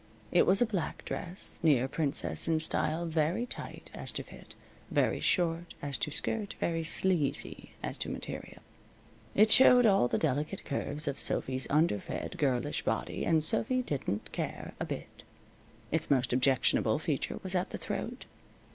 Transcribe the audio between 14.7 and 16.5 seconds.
a bit. Its most